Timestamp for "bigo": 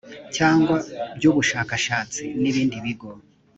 2.85-3.09